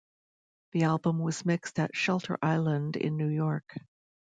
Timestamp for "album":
0.85-1.19